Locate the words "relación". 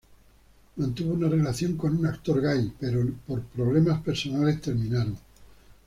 1.29-1.77